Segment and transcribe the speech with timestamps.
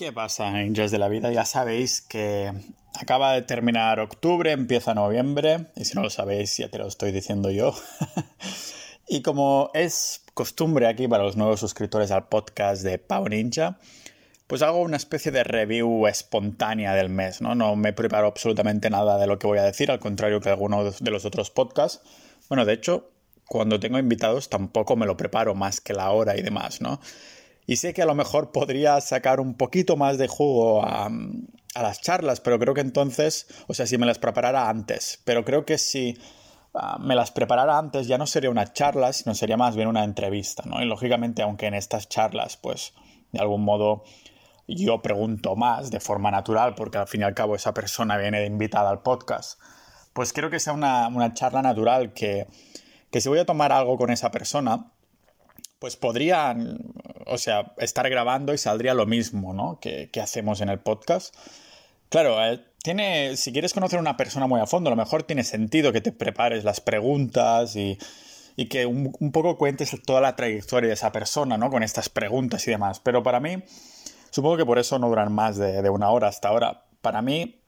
[0.00, 1.30] ¿Qué pasa, Angels de la vida?
[1.30, 2.50] Ya sabéis que
[2.98, 7.12] acaba de terminar octubre, empieza noviembre, y si no lo sabéis, ya te lo estoy
[7.12, 7.74] diciendo yo.
[9.08, 13.78] y como es costumbre aquí para los nuevos suscriptores al podcast de Pau Ninja,
[14.46, 17.54] pues hago una especie de review espontánea del mes, ¿no?
[17.54, 21.04] No me preparo absolutamente nada de lo que voy a decir, al contrario que algunos
[21.04, 22.00] de los otros podcasts.
[22.48, 23.10] Bueno, de hecho,
[23.44, 27.00] cuando tengo invitados tampoco me lo preparo más que la hora y demás, ¿no?
[27.66, 31.10] Y sé que a lo mejor podría sacar un poquito más de jugo a,
[31.74, 35.64] las charlas, pero creo que entonces, o sea, si me las preparara antes, pero creo
[35.64, 36.18] que si
[36.74, 40.02] ah, me las preparara antes ya no sería una charla, sino sería más bien una
[40.02, 40.82] entrevista, ¿no?
[40.82, 42.92] Y lógicamente, aunque en estas charlas, pues,
[43.30, 44.02] de algún modo
[44.66, 48.40] yo pregunto más de forma natural, porque al fin y al cabo esa persona viene
[48.40, 49.60] de invitada al podcast,
[50.12, 52.46] pues creo que sea una, charla natural que,
[53.10, 54.92] que si voy a tomar algo con esa persona,
[55.80, 56.78] pues podrían,
[57.26, 59.80] o sea, estar grabando y saldría lo mismo, ¿no?
[59.80, 61.34] Que, hacemos en el podcast.
[62.10, 65.22] Claro, eh, tiene, si quieres conocer a una persona muy a fondo, a lo mejor
[65.22, 67.98] tiene sentido que te prepares las preguntas y,
[68.68, 71.70] que un, poco cuentes toda la trayectoria de esa persona, ¿no?
[71.70, 73.00] Con estas preguntas y demás.
[73.00, 73.64] Pero para mí,
[74.30, 76.84] supongo que por eso no duran más de una hora hasta ahora.
[77.00, 77.62] Para mí,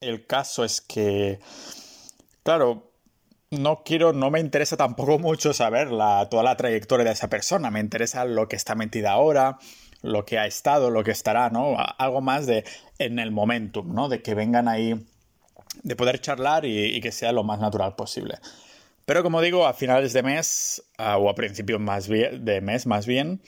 [0.00, 1.40] el caso es que,
[2.42, 2.89] claro,
[3.50, 7.70] no quiero, no me interesa tampoco mucho saber la, toda la trayectoria de esa persona,
[7.70, 9.58] me interesa lo que está metida ahora,
[10.02, 11.76] lo que ha estado, lo que estará, ¿no?
[11.98, 12.64] Algo más de
[12.98, 14.08] en el momentum, ¿no?
[14.08, 15.04] De que vengan ahí,
[15.82, 18.38] de poder charlar y, que sea lo más natural posible.
[19.04, 23.42] Pero como digo, a finales de mes, o a principios más de mes más bien,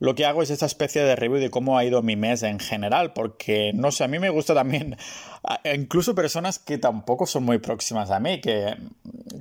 [0.00, 2.58] lo que hago es esta especie de review de cómo ha ido mi mes en
[2.58, 4.96] general, porque no sé, a mí me gusta también,
[5.74, 8.76] incluso personas que tampoco son muy próximas a mí, que,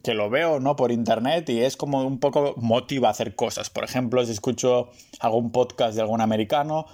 [0.04, 0.76] que lo veo ¿no?
[0.76, 3.70] por internet y es como un poco motiva a hacer cosas.
[3.70, 4.90] Por ejemplo, si escucho
[5.22, 6.86] algún podcast de algún americano,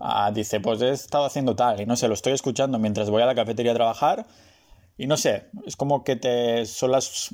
[0.00, 3.22] ah, dice, pues he estado haciendo tal y no sé, lo estoy escuchando mientras voy
[3.22, 4.26] a la cafetería a trabajar
[4.98, 7.32] y no sé, es como que te son las,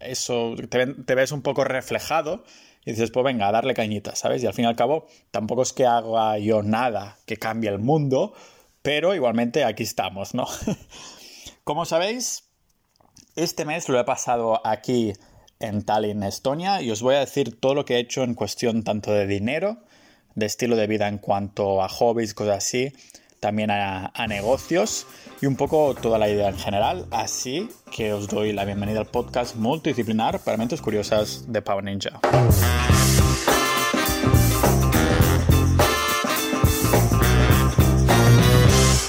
[0.00, 2.44] eso, te ves un poco reflejado
[2.88, 4.42] y dices, pues venga, a darle cañita, ¿sabes?
[4.42, 7.78] Y al fin y al cabo, tampoco es que haga yo nada que cambie el
[7.78, 8.32] mundo,
[8.80, 10.46] pero igualmente aquí estamos, ¿no?
[11.64, 12.44] Como sabéis,
[13.36, 15.12] este mes lo he pasado aquí
[15.60, 18.82] en Tallinn, Estonia, y os voy a decir todo lo que he hecho en cuestión
[18.84, 19.82] tanto de dinero,
[20.34, 22.94] de estilo de vida en cuanto a hobbies, cosas así,
[23.38, 25.06] también a, negocios
[25.42, 27.06] y un poco toda la idea en general.
[27.10, 32.18] Así que os doy la bienvenida al podcast multidisciplinar para mentes curiosas de Power Ninja.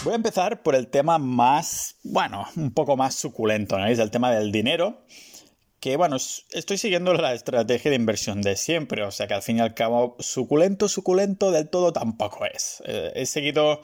[0.10, 3.86] Voy a empezar por el tema más, bueno, un poco más suculento, ¿no?
[3.86, 5.04] Es el tema del dinero
[5.80, 9.58] que bueno, estoy siguiendo la estrategia de inversión de siempre, o sea que al fin
[9.58, 12.82] y al cabo suculento, suculento del todo tampoco es.
[12.88, 13.82] Eh, he seguido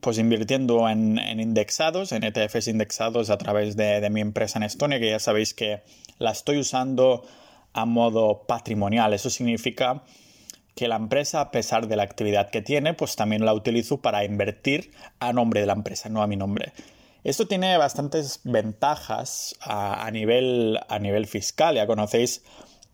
[0.00, 5.10] pues invirtiendo en, indexados, en ETFs indexados a través de, mi empresa en Estonia, que
[5.10, 5.84] ya sabéis que
[6.18, 7.24] la estoy usando
[7.72, 9.14] a modo patrimonial.
[9.14, 10.02] Eso significa
[10.74, 14.24] que la empresa, a pesar de la actividad que tiene, pues también la utilizo para
[14.24, 16.72] invertir a nombre de la empresa, no a mi nombre.
[17.22, 21.76] Esto tiene bastantes ventajas a, nivel, a nivel fiscal.
[21.76, 22.42] Ya conocéis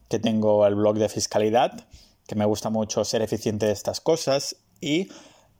[0.08, 1.86] que tengo el blog de fiscalidad,
[2.28, 5.08] que me gusta mucho ser eficiente de estas cosas y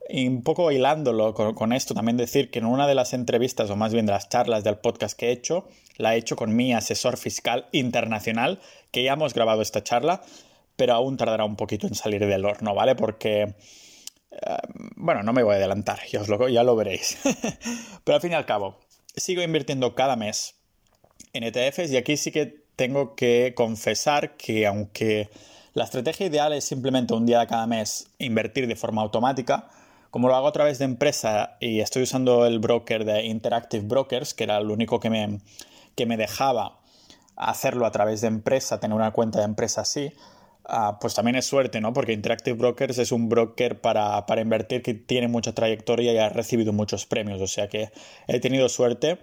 [0.09, 3.93] un poco hilándolo con, esto, también decir que en una de las entrevistas, o más
[3.93, 7.17] bien de las charlas del podcast que he hecho, la he hecho con mi asesor
[7.17, 8.61] fiscal internacional,
[8.91, 10.23] que ya hemos grabado esta charla,
[10.81, 12.95] pero aún tardará un poquito en salir del horno, ¿vale?
[12.95, 13.55] Porque,
[14.31, 14.57] eh,
[14.97, 17.19] bueno, no me voy a adelantar, ya, os lo, ya lo veréis.
[18.05, 18.81] pero al fin y al cabo,
[19.15, 20.55] sigo invirtiendo cada mes
[21.35, 25.29] en ETFs y aquí sí que tengo que confesar que aunque
[25.75, 29.69] la estrategia ideal es simplemente un día cada mes invertir de forma automática,
[30.11, 34.33] como lo hago a través de empresa y estoy usando el broker de Interactive Brokers,
[34.33, 35.41] que era el único que me,
[35.95, 36.81] que me dejaba
[37.37, 40.15] hacerlo a través de empresa, tener una cuenta de empresa así,
[40.71, 41.93] ah, pues también es suerte, ¿no?
[41.93, 46.29] Porque Interactive Brokers es un broker para, para, invertir que tiene mucha trayectoria y ha
[46.29, 47.41] recibido muchos premios.
[47.41, 47.91] O sea que
[48.27, 49.19] he tenido suerte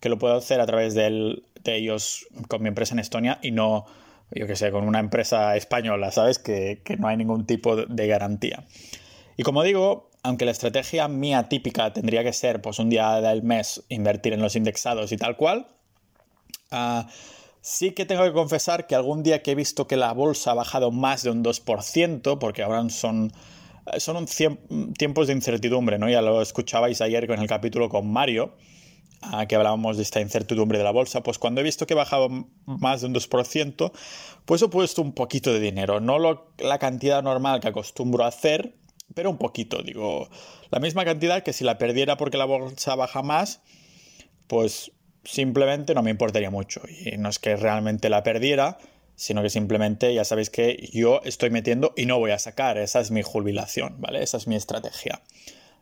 [0.00, 3.86] que lo puedo hacer a través de, ellos con mi empresa en Estonia y no,
[4.30, 6.38] yo qué sé, con una empresa española, ¿sabes?
[6.38, 8.64] Que, que no hay ningún tipo de garantía.
[9.36, 13.42] Y como digo, aunque la estrategia mía típica tendría que ser pues un día del
[13.42, 15.68] mes invertir en los indexados y tal cual,
[16.70, 17.08] ah,
[17.66, 20.54] sí que tengo que confesar que algún día que he visto que la bolsa ha
[20.54, 23.32] bajado más de un 2%, porque ahora son,
[23.98, 24.24] son
[24.96, 26.08] tiempos de incertidumbre, ¿no?
[26.08, 28.54] Ya lo escuchabais ayer con el capítulo con Mario,
[29.20, 31.96] ah, que hablábamos de esta incertidumbre de la bolsa, pues cuando he visto que ha
[31.96, 32.28] bajado
[32.66, 33.90] más de un 2%,
[34.44, 36.18] pues he puesto un poquito de dinero, no
[36.58, 38.76] la cantidad normal que acostumbro a hacer,
[39.16, 40.28] pero un poquito, digo,
[40.70, 43.60] la misma cantidad que si la perdiera porque la bolsa baja más,
[44.46, 44.92] pues
[45.26, 46.82] simplemente no me importaría mucho.
[46.88, 48.78] Y no es que realmente la perdiera,
[49.14, 52.78] sino que simplemente ya sabéis que yo estoy metiendo y no voy a sacar.
[52.78, 54.22] Esa es mi jubilación, ¿vale?
[54.22, 55.22] Esa es mi estrategia.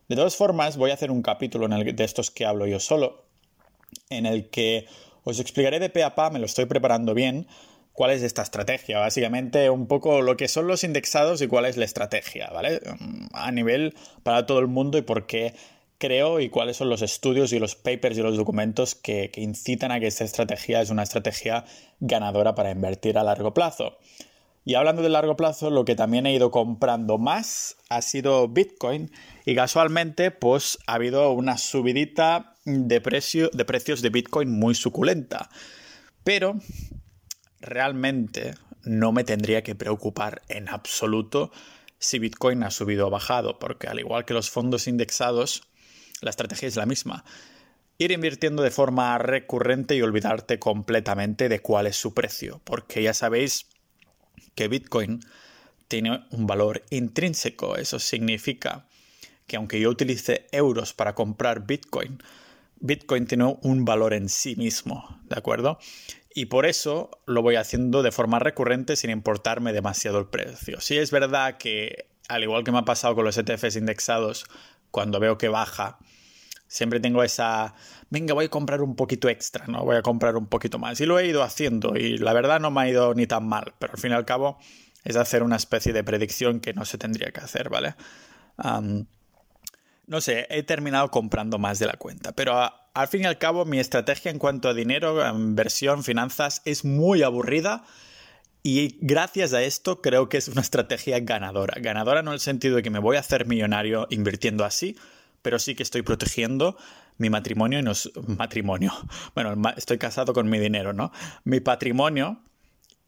[0.08, 3.24] De todas formas, voy a hacer un capítulo en de estos que hablo yo solo,
[4.10, 4.86] en el que
[5.24, 7.46] os explicaré de pe a pa, me lo estoy preparando bien,
[7.92, 8.98] cuál es esta estrategia.
[8.98, 12.80] Básicamente, un poco lo que son los indexados y cuál es la estrategia, ¿vale?
[13.32, 15.54] A nivel para todo el mundo y por qué
[16.04, 20.00] creo y cuáles son los estudios y los papers y los documentos que, incitan a
[20.00, 21.64] que esta estrategia es una estrategia
[21.98, 23.96] ganadora para invertir a largo plazo.
[24.66, 29.10] Y hablando de largo plazo, lo que también he ido comprando más ha sido Bitcoin
[29.46, 35.48] y casualmente pues ha habido una subidita de, precio, de precios de Bitcoin muy suculenta.
[36.22, 36.58] Pero
[37.60, 41.50] realmente no me tendría que preocupar en absoluto
[41.98, 45.62] si Bitcoin ha subido o bajado, porque al igual que los fondos indexados,
[46.24, 47.24] la estrategia es la misma.
[47.98, 53.14] Ir invirtiendo de forma recurrente y olvidarte completamente de cuál es su precio, porque ya
[53.14, 53.66] sabéis
[54.54, 55.20] que Bitcoin
[55.88, 57.76] tiene un valor intrínseco.
[57.76, 58.86] Eso significa
[59.46, 62.22] que aunque yo utilice euros para comprar Bitcoin,
[62.76, 65.78] Bitcoin tiene un valor en sí mismo, ¿de acuerdo?
[66.34, 70.80] Y por eso lo voy haciendo de forma recurrente sin importarme demasiado el precio.
[70.80, 74.46] Sí es verdad que, al igual que me ha pasado con los ETFs indexados,
[74.90, 75.98] cuando veo que baja,
[76.74, 77.72] siempre tengo esa,
[78.10, 79.84] venga, voy a comprar un poquito extra, ¿no?
[79.84, 81.00] Voy a comprar un poquito más.
[81.00, 83.74] Y lo he ido haciendo y la verdad no me ha ido ni tan mal,
[83.78, 84.58] pero al fin y al cabo
[85.04, 87.94] es hacer una especie de predicción que no se tendría que hacer, ¿vale?
[90.06, 92.56] no sé, he terminado comprando más de la cuenta, pero
[92.92, 97.22] al fin y al cabo mi estrategia en cuanto a dinero, inversión, finanzas es muy
[97.22, 97.84] aburrida.
[98.66, 101.80] Y gracias a esto creo que es una estrategia ganadora.
[101.80, 104.96] Ganadora no en el sentido de que me voy a hacer millonario invirtiendo así,
[105.44, 106.74] pero sí que estoy protegiendo
[107.18, 108.92] mi matrimonio y no es matrimonio.
[109.34, 111.12] Bueno, estoy casado con mi dinero, ¿no?
[111.44, 112.40] Mi patrimonio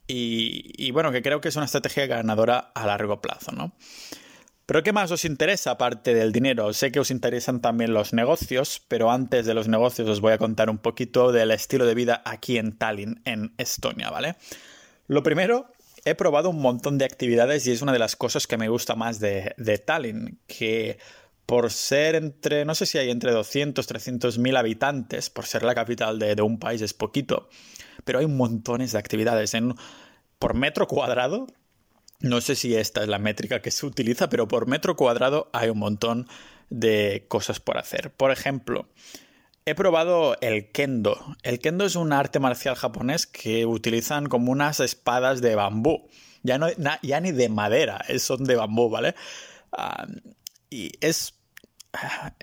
[0.05, 3.73] y, y, bueno, que creo que es una estrategia ganadora a largo plazo, ¿no?
[4.67, 6.71] Pero ¿qué más os interesa aparte del dinero?
[6.73, 10.37] Sé que os interesan también los negocios, pero antes de los negocios os voy a
[10.37, 14.35] contar un poquito del estilo de vida aquí en Tallinn, en Estonia, ¿vale?
[15.07, 15.71] Lo primero,
[16.05, 18.95] he probado un montón de actividades y es una de las cosas que me gusta
[18.95, 20.99] más de, de Tallinn, que
[21.47, 25.73] por ser entre, no sé si hay entre 200, 300 mil habitantes, por ser la
[25.73, 27.49] capital de, un país es poquito,
[28.03, 29.53] pero hay montones de actividades.
[29.53, 29.73] En,
[30.39, 31.47] por metro cuadrado,
[32.19, 35.69] no sé si esta es la métrica que se utiliza, pero por metro cuadrado hay
[35.69, 36.27] un montón
[36.69, 38.11] de cosas por hacer.
[38.11, 38.89] Por ejemplo,
[39.65, 41.17] he probado el kendo.
[41.43, 46.09] El kendo es un arte marcial japonés que utilizan como unas espadas de bambú.
[46.43, 46.67] Ya, no,
[47.01, 49.15] ya ni de madera, son de bambú, ¿vale?
[49.71, 50.07] Ah,
[50.69, 51.36] y es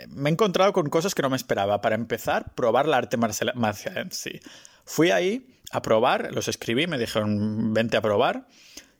[0.08, 1.81] me he encontrado con cosas que no me esperaba.
[1.81, 3.52] Para empezar, probar la arte marcial
[3.96, 4.41] en sí.
[4.85, 8.46] Fui ahí a probar, los escribí, me dijeron, vente a probar.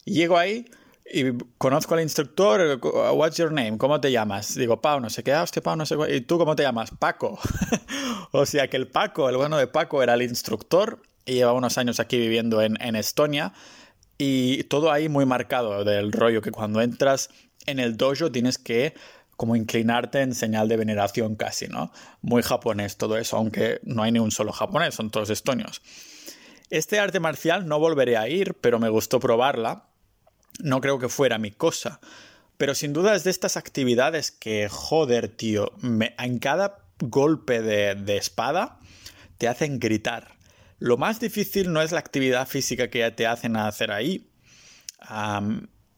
[0.05, 0.67] Llego ahí
[1.07, 2.81] y conozco al instructor,
[3.13, 4.55] what's your name, ¿cómo te llamas?
[4.55, 6.17] Digo, Pau, no sé qué, ah, Pau, no sé qué.
[6.17, 6.91] ¿Y tú cómo te llamas?
[6.99, 7.39] Paco.
[8.33, 11.79] o sea que el Paco, el bueno de Paco, era el instructor y lleva unos
[11.79, 13.53] años aquí viviendo en, en Estonia.
[14.17, 17.31] Y todo ahí muy marcado del rollo que cuando entras
[17.67, 18.95] en el dojo tienes que
[19.37, 21.93] como inclinarte en señal de veneración casi, ¿no?
[22.23, 25.83] Muy japonés todo eso, aunque no hay ni un solo japonés, son todos estonios.
[26.71, 29.89] Este arte marcial no volveré a ir, pero me gustó probarla.
[30.61, 32.01] No creo que fuera mi cosa.
[32.57, 38.79] Pero sin duda es de estas actividades que, joder, tío, en cada golpe de, espada
[39.39, 40.37] te hacen gritar.
[40.79, 44.31] Lo más difícil no es la actividad física que te hacen hacer ahí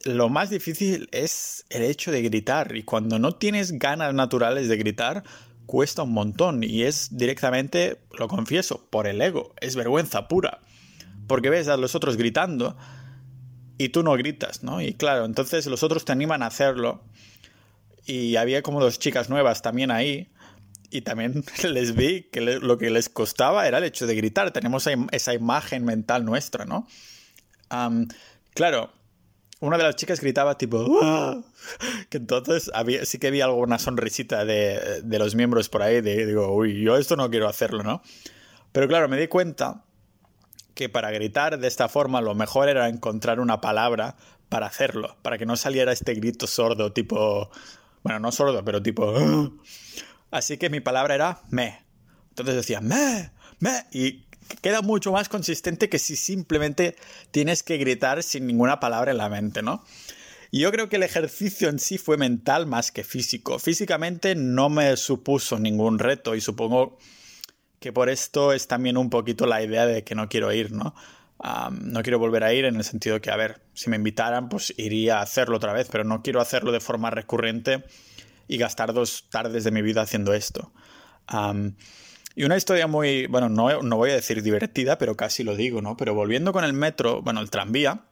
[0.07, 4.77] lo más difícil es el hecho de gritar y cuando no tienes ganas naturales de
[4.77, 5.25] gritar,
[5.67, 10.61] cuesta un montón y es directamente, lo confieso, por el ego, es vergüenza pura.
[11.27, 12.77] Porque ves a los otros gritando
[13.79, 14.81] y tú no gritas, ¿no?
[14.81, 17.03] Y claro, entonces los otros te animan a hacerlo
[18.07, 20.29] y había como dos chicas nuevas también ahí
[20.91, 24.53] y también les vi que lo que les costaba era el hecho de gritar.
[24.53, 26.87] Tenemos esa imagen mental nuestra, ¿no?
[28.55, 28.93] claro,
[29.61, 30.87] una de las chicas gritaba tipo,
[32.11, 36.27] que entonces había, sí que había alguna sonrisita de, de, los miembros por ahí, de
[36.27, 38.03] digo, uy, yo esto no quiero hacerlo, ¿no?
[38.73, 39.85] Pero claro, me di cuenta
[40.75, 44.17] que para gritar de esta forma lo mejor era encontrar una palabra
[44.51, 47.51] para hacerlo, para que no saliera este grito sordo tipo,
[48.03, 49.15] bueno, no sordo, pero tipo...
[50.31, 51.83] Así que mi palabra era me.
[52.29, 54.26] Entonces decía me, me, y
[54.61, 56.97] queda mucho más consistente que si simplemente
[57.31, 59.85] tienes que gritar sin ninguna palabra en la mente, ¿no?
[60.51, 63.59] Y yo creo que el ejercicio en sí fue mental más que físico.
[63.59, 66.99] Físicamente no me supuso ningún reto y supongo
[67.81, 70.95] que por esto es también un poquito la idea de que no quiero ir, ¿no?
[71.71, 74.73] no quiero volver a ir en el sentido que, a ver, si me invitaran, pues
[74.79, 77.85] iría a hacerlo otra vez, pero no quiero hacerlo de forma recurrente
[78.49, 80.73] y gastar dos tardes de mi vida haciendo esto.
[82.37, 85.81] Y una historia muy, bueno, no, no, voy a decir divertida, pero casi lo digo,
[85.81, 85.97] ¿no?
[85.97, 88.05] Pero volviendo con el metro, bueno, el tranvía,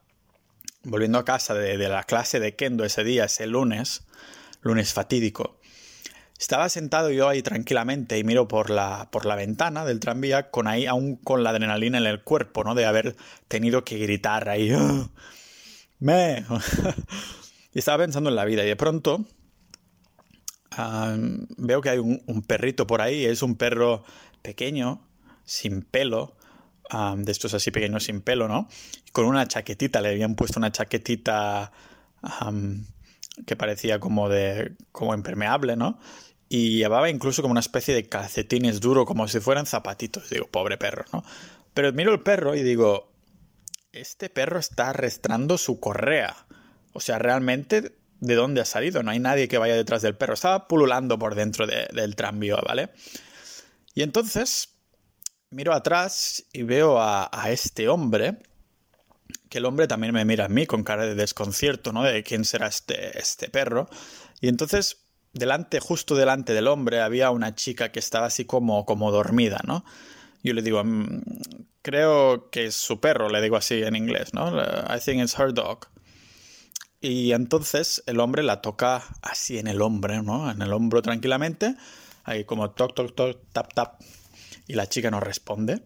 [0.83, 4.03] volviendo a casa de, de la clase de Kendo ese día, ese lunes,
[4.61, 5.59] lunes fatídico,
[6.39, 10.67] estaba sentado yo ahí tranquilamente y miro por la, por la ventana del tranvía con
[10.67, 12.75] ahí aún con la adrenalina en el cuerpo, ¿no?
[12.75, 13.15] De haber
[13.47, 14.71] tenido que gritar ahí.
[14.71, 15.07] ¡Ah!
[15.99, 16.45] ¡Me!
[17.73, 19.25] y estaba pensando en la vida y de pronto
[21.57, 23.25] veo que hay un, perrito por ahí.
[23.25, 24.03] Es un perro
[24.41, 25.07] pequeño,
[25.43, 26.35] sin pelo,
[27.17, 28.67] de estos así pequeños sin pelo, ¿no?
[29.11, 31.71] Con una chaquetita, le habían puesto una chaquetita
[33.45, 35.99] que parecía como de como impermeable, ¿no?
[36.47, 40.29] Y llevaba incluso como una especie de calcetines duro, como si fueran zapatitos.
[40.29, 41.23] Digo, pobre perro, ¿no?
[41.73, 43.11] Pero miro el perro y digo,
[43.91, 46.45] este perro está arrastrando su correa.
[46.93, 49.03] O sea, realmente, ¿de dónde ha salido?
[49.03, 50.33] No hay nadie que vaya detrás del perro.
[50.33, 52.89] Estaba pululando por dentro del tranvía, ¿vale?
[53.93, 54.75] Y entonces
[55.49, 58.37] miro atrás y veo a, a este hombre
[59.49, 62.03] que el hombre también me mira a mí con cara de desconcierto, ¿no?
[62.03, 63.87] De quién será este, este perro.
[64.41, 69.11] Y entonces, delante, justo delante del hombre, había una chica que estaba así como, como
[69.11, 69.85] dormida, ¿no?
[70.43, 71.21] Yo le digo, mm,
[71.81, 74.49] creo que es su perro, le digo así en inglés, ¿no?
[74.57, 75.87] I think it's her dog.
[77.05, 80.49] Y entonces el hombre la toca así en el hombro, ¿no?
[80.49, 81.75] En el hombro tranquilamente,
[82.23, 84.01] ahí como toc, toc, toc, tap, tap.
[84.65, 85.83] Y la chica no responde.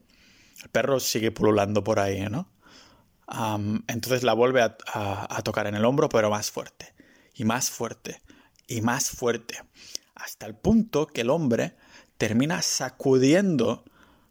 [0.63, 2.49] El perro sigue pululando por ahí, ¿no?
[3.87, 6.95] entonces la vuelve a, tocar en el hombro, pero más fuerte,
[7.35, 8.23] y más fuerte,
[8.65, 9.61] y más fuerte,
[10.15, 11.75] hasta el punto que el hombre
[12.17, 13.83] termina sacudiendo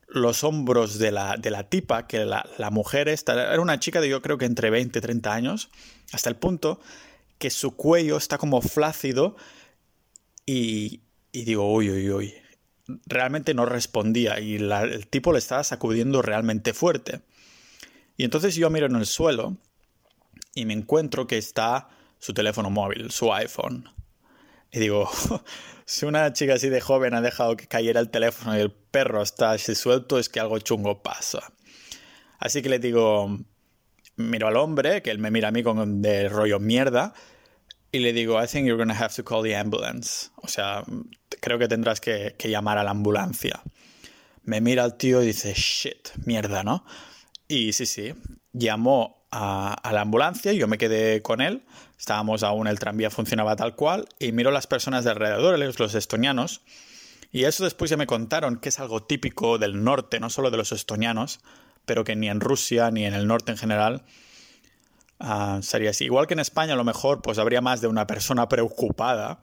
[0.09, 4.09] los hombros de la, de la tipa, que la, mujer esta, era una chica de
[4.09, 5.71] yo creo que entre 20 y 30 años,
[6.13, 6.81] hasta el punto
[7.39, 9.37] que su cuello está como flácido
[10.47, 12.35] y, y digo, uy, uy, uy.
[13.05, 17.21] Realmente no respondía y el tipo le estaba sacudiendo realmente fuerte.
[18.17, 19.59] Y entonces yo miro en el suelo
[20.55, 23.91] y me encuentro que está su teléfono móvil, su iPhone.
[24.73, 25.09] Y digo,
[25.85, 29.23] si una chica así de joven ha dejado que cayera el teléfono y el perro
[29.23, 31.53] está así suelto, es que algo chungo pasa.
[32.41, 33.39] Así que le digo,
[34.17, 37.15] miro al hombre, que él me mira a mí con de rollo mierda,
[37.93, 40.31] y le digo, I think you're gonna have to call the ambulance.
[40.37, 40.83] O sea,
[41.41, 43.63] creo que tendrás que, llamar a la ambulancia.
[44.43, 46.85] Me mira el tío y dice, shit, mierda, ¿no?
[47.47, 48.15] Y sí, sí,
[48.53, 51.63] llamó a, la ambulancia, yo me quedé con él,
[51.99, 56.63] estábamos aún, el tranvía funcionaba tal cual, y miró las personas de alrededor, los estonianos,
[57.31, 60.57] y eso después ya me contaron que es algo típico del norte, no solo de
[60.57, 61.41] los estonianos,
[61.85, 64.05] pero que ni en Rusia ni en el norte en general
[65.19, 66.05] ah, sería así.
[66.05, 69.41] Igual que en España a lo mejor pues habría más de una persona preocupada.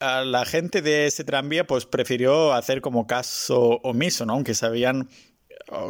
[0.00, 4.34] Ah, la gente de ese tranvía pues prefirió hacer como caso omiso, ¿no?
[4.34, 5.08] Aunque sabían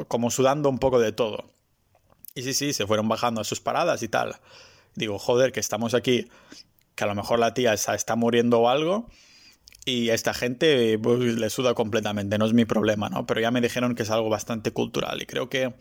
[0.08, 1.52] como sudando un poco de todo.
[2.34, 4.36] Y sí, sí, se fueron bajando a sus paradas y tal.
[4.94, 6.28] Digo, joder, que estamos aquí,
[6.94, 9.08] que a lo mejor la tía está muriendo o algo,
[9.84, 13.26] y a esta gente pues, le suda completamente, no es mi problema, ¿no?
[13.26, 15.74] Pero ya me dijeron que es algo bastante cultural y creo que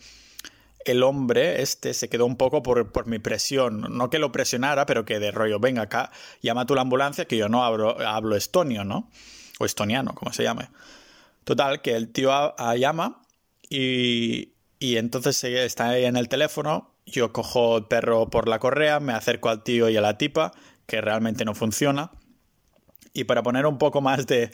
[0.86, 3.98] el hombre este se quedó un poco por, por, mi presión.
[3.98, 7.38] No que lo presionara, pero que de rollo, venga acá, llama tú la ambulancia, que
[7.38, 9.10] yo no hablo, hablo estonio, ¿no?
[9.60, 10.70] O estoniano, como se llame.
[11.44, 13.22] Total, que el tío llama
[13.70, 19.00] y, y entonces está ahí en el teléfono, yo cojo el perro por la correa,
[19.00, 20.52] me acerco al tío y a la tipa,
[20.86, 22.12] que realmente no funciona.
[23.14, 24.52] Y para poner un poco más de,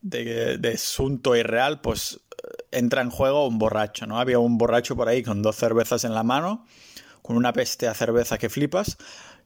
[0.00, 2.20] de, de asunto irreal, pues
[2.70, 4.18] entra en juego un borracho, ¿no?
[4.18, 6.66] Había un borracho por ahí con dos cervezas en la mano,
[7.20, 8.98] con una peste a cerveza que flipas,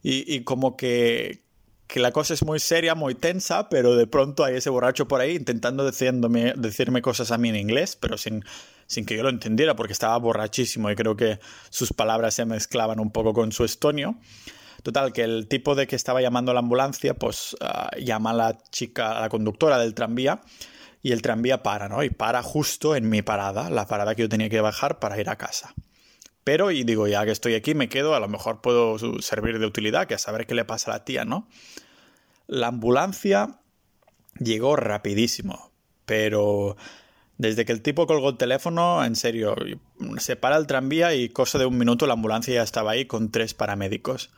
[0.03, 1.43] y, y como que,
[1.87, 5.21] que la cosa es muy seria, muy tensa, pero de pronto hay ese borracho por
[5.21, 8.45] ahí intentando decirme cosas a mí en inglés, pero sin,
[8.87, 11.39] sin que yo lo entendiera, porque estaba borrachísimo y creo que
[11.71, 14.17] sus palabras se mezclaban un poco con su estonio.
[14.83, 18.35] Total, que el tipo de que estaba llamando a la ambulancia, pues ah, llama a
[18.35, 20.41] la chica, a la conductora del tranvía,
[21.03, 22.03] y el tranvía para, ¿no?
[22.03, 25.29] Y para justo en mi parada, la parada que yo tenía que bajar para ir
[25.29, 25.75] a casa.
[26.43, 29.67] Pero, y digo, ya que estoy aquí, me quedo, a lo mejor puedo servir de
[29.67, 31.49] utilidad, que a saber qué le pasa a la tía, ¿no?
[32.47, 33.61] La ambulancia
[34.39, 35.73] llegó rapidísimo,
[36.05, 36.77] pero
[37.39, 39.55] Desde que el tipo colgó el teléfono, en serio,
[40.19, 43.31] se para el tranvía y cosa de un minuto la ambulancia ya estaba ahí con
[43.31, 44.31] tres paramédicos.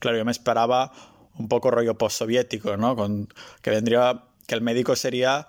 [0.00, 0.92] Claro, yo me esperaba
[1.38, 2.96] un poco rollo postsoviético, ¿no?
[2.96, 3.28] Con,
[3.62, 5.46] que vendría, que el médico sería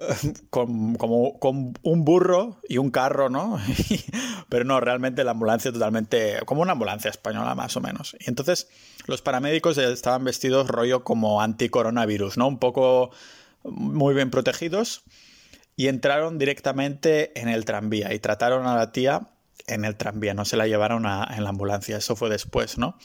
[0.00, 3.58] eh, con, como con un burro y un carro, ¿no?
[4.48, 8.16] Pero no, realmente la ambulancia totalmente, como una ambulancia española más o menos.
[8.20, 8.68] Y entonces
[9.06, 12.46] los paramédicos estaban vestidos rollo como anticoronavirus, ¿no?
[12.46, 13.10] Un poco
[13.64, 15.02] muy bien protegidos
[15.78, 19.28] y entraron directamente en el tranvía y trataron a la tía
[19.68, 22.98] en el tranvía, no se la llevaron en la ambulancia, eso fue después, ¿no?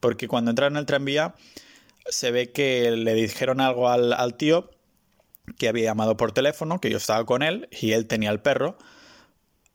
[0.00, 1.34] Porque cuando entraron en el tranvía
[2.06, 4.70] se ve que le dijeron algo al, tío
[5.58, 8.78] que había llamado por teléfono, que yo estaba con él y él tenía el perro.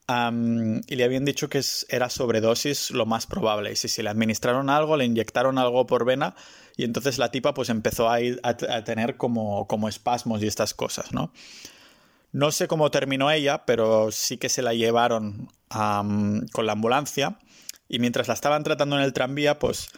[0.07, 3.73] y le habían dicho que era sobredosis lo más probable.
[3.73, 6.35] Y si, si le administraron algo, le inyectaron algo por vena.
[6.77, 10.73] Y entonces la tipa pues empezó a, ir, a, tener como, como espasmos y estas
[10.73, 11.31] cosas, ¿no?
[12.31, 17.39] No sé cómo terminó ella, pero sí que se la llevaron con la ambulancia.
[17.87, 19.89] Y mientras la estaban tratando en el tranvía, pues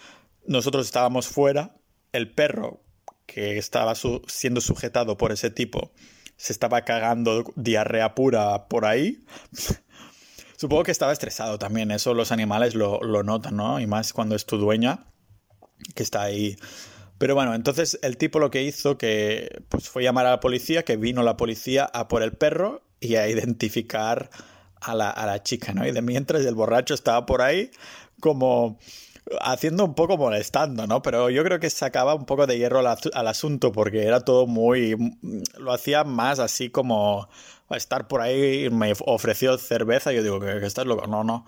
[0.45, 1.75] nosotros estábamos fuera.
[2.13, 2.83] El perro
[3.25, 3.93] que estaba
[4.27, 5.93] siendo sujetado por ese tipo
[6.41, 9.23] se estaba cagando diarrea pura por ahí.
[10.57, 13.79] Supongo que estaba estresado también, eso los animales lo, lo notan, ¿no?
[13.79, 15.05] Y más cuando es tu dueña,
[15.95, 16.55] que está ahí
[17.21, 20.81] pero bueno, entonces el tipo lo que hizo que pues fue llamar a la policía,
[20.81, 24.31] que vino la policía a por el perro y a identificar
[24.79, 25.85] a la, a la chica, ¿no?
[25.85, 27.69] Y de mientras el borracho estaba por ahí
[28.19, 28.79] como
[29.39, 31.03] haciendo un poco molestando, ¿no?
[31.03, 34.95] Pero yo creo que sacaba un poco de hierro al, asunto porque era todo muy...
[35.59, 37.29] lo hacía más así como
[37.69, 41.45] estar por ahí, me ofreció cerveza yo digo, que, estás loco, no, no.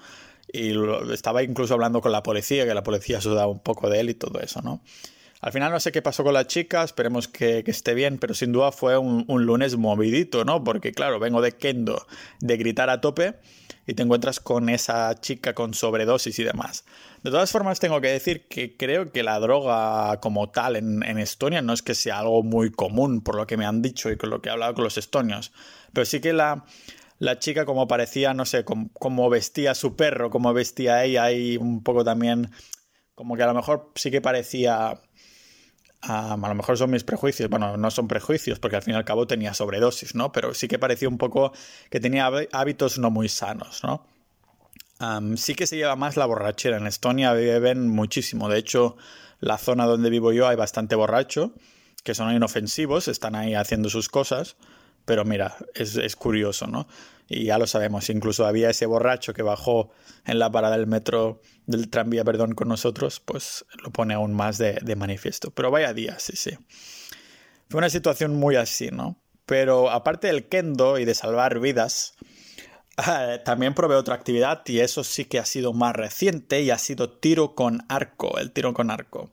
[0.51, 0.75] Y
[1.11, 4.13] estaba incluso hablando con la policía, que la policía sudaba un poco de él y
[4.13, 4.79] todo eso, ¿no?
[5.43, 8.53] Al final no sé qué pasó con la chica, esperemos que, esté bien, pero sin
[8.53, 10.63] duda fue un, lunes movidito, ¿no?
[10.63, 12.07] Porque claro, vengo de Kendo,
[12.39, 13.35] de gritar a tope,
[13.85, 16.85] y te encuentras con esa chica con sobredosis y demás.
[17.23, 21.61] De todas formas, tengo que decir que creo que la droga como tal en, Estonia
[21.61, 24.29] no es que sea algo muy común, por lo que me han dicho y con
[24.29, 25.51] lo que he hablado con los estonios,
[25.91, 26.63] pero sí que la,
[27.39, 32.05] chica como parecía, no sé, como, vestía su perro, como vestía ella y un poco
[32.05, 32.49] también,
[33.13, 35.01] como que a lo mejor sí que parecía
[36.03, 39.05] a lo mejor son mis prejuicios, bueno, no son prejuicios porque al fin y al
[39.05, 40.31] cabo tenía sobredosis, ¿no?
[40.31, 41.53] Pero sí que parecía un poco
[41.89, 44.05] que tenía hábitos no muy sanos, ¿no?
[45.35, 46.77] sí que se lleva más la borrachera.
[46.77, 48.47] En Estonia beben muchísimo.
[48.47, 48.95] De hecho,
[49.41, 51.51] la zona donde vivo yo hay bastante borracho,
[52.03, 54.55] que son inofensivos, están ahí haciendo sus cosas.
[55.05, 56.87] Pero mira, es, es curioso, ¿no?
[57.27, 59.91] y ya lo sabemos, incluso había ese borracho que bajó
[60.25, 64.57] en la parada del metro, del tranvía, perdón, con nosotros, pues lo pone aún más
[64.57, 65.51] de, manifiesto.
[65.51, 66.51] Pero vaya día, sí, sí.
[67.69, 69.17] Fue una situación muy así, ¿no?
[69.45, 72.13] Pero aparte del kendo y de salvar vidas,
[73.45, 77.09] también probé otra actividad y eso sí que ha sido más reciente y ha sido
[77.09, 79.31] tiro con arco, el tiro con arco.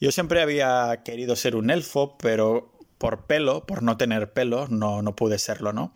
[0.00, 5.02] Yo siempre había querido ser un elfo, pero por pelo, por no tener pelo, no,
[5.02, 5.94] no pude serlo, ¿no?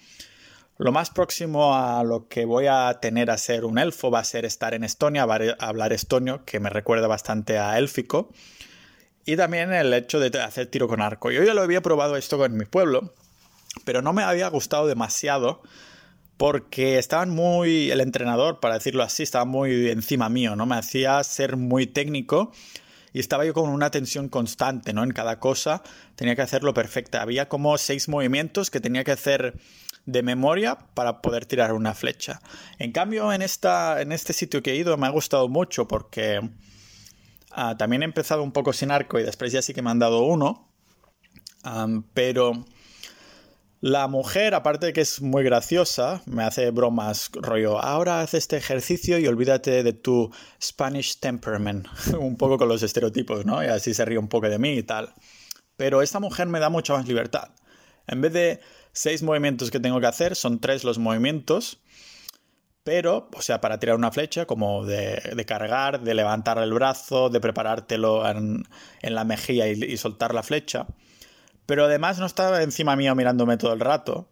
[0.78, 4.24] Lo más próximo a lo que voy a tener a ser un elfo va a
[4.24, 5.22] ser estar en Estonia,
[5.58, 8.30] hablar estonio, que me recuerda bastante a élfico.
[9.24, 11.30] Y también el hecho de hacer tiro con arco.
[11.30, 13.14] Yo ya lo había probado esto en mi pueblo,
[13.84, 15.62] pero no me había gustado demasiado
[16.36, 20.66] porque estaban muy, el entrenador, para decirlo así, estaba muy encima mío, ¿no?
[20.66, 22.50] Me hacía ser muy técnico
[23.12, 25.04] y estaba yo con una tensión constante, ¿no?
[25.04, 25.82] En cada cosa
[26.16, 27.22] tenía que hacerlo perfecta.
[27.22, 29.58] Había como seis movimientos que tenía que hacer
[30.06, 32.40] de memoria para poder tirar una flecha.
[32.78, 36.40] En cambio, en, esta, en este sitio que he ido me ha gustado mucho porque
[37.52, 39.98] ah, también he empezado un poco sin arco y después ya sí que me han
[39.98, 40.68] dado uno.
[42.14, 42.64] pero
[43.82, 48.56] la mujer, aparte de que es muy graciosa, me hace bromas rollo, ahora haz este
[48.56, 50.30] ejercicio y olvídate de tu
[50.62, 53.62] Spanish temperament, un poco con los estereotipos, ¿no?
[53.62, 55.12] Y así se ríe un poco de mí y tal.
[55.76, 57.50] Pero esta mujer me da mucha más libertad.
[58.06, 58.60] En vez de
[58.92, 61.80] seis movimientos que tengo que hacer, son tres los movimientos,
[62.84, 67.40] pero, o sea, para tirar una flecha, como de, cargar, de levantar el brazo, de
[67.40, 68.64] preparártelo en,
[69.02, 70.86] la mejilla y, soltar la flecha.
[71.72, 74.28] Pero además no está encima mío mirándome todo el rato,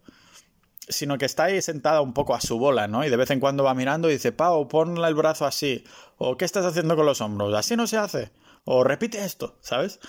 [0.86, 3.02] sino que está ahí sentada un poco a su bola, ¿no?
[3.02, 5.82] Y de vez en cuando va mirando y dice, Pau, ponle el brazo así.
[6.18, 7.54] O ¿qué estás haciendo con los hombros?
[7.54, 8.30] Así no se hace.
[8.64, 10.00] O repite esto, ¿sabes?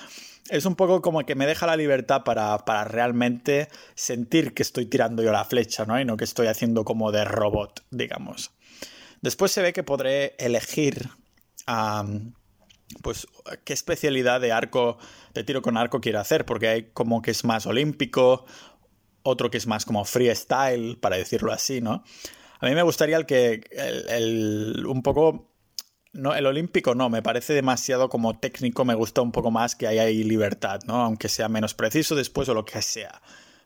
[0.49, 5.23] es un poco como que me deja la libertad para, realmente sentir que estoy tirando
[5.23, 5.97] yo la flecha, ¿no?
[6.01, 8.51] Y no que estoy haciendo como de robot, digamos.
[9.21, 11.11] Después se ve que podré elegir
[13.01, 13.27] pues
[13.63, 14.97] qué especialidad de arco,
[15.33, 18.45] de tiro con arco quiero hacer, porque hay como que es más olímpico
[19.23, 22.03] otro que es más como freestyle, para decirlo así, ¿no?
[22.59, 23.61] A mí me gustaría el que,
[24.09, 25.51] el, un poco,
[26.13, 29.87] no, el olímpico no, me parece demasiado como técnico, me gusta un poco más que
[29.87, 31.01] haya ahí libertad, ¿no?
[31.01, 33.21] Aunque sea menos preciso después o lo que sea.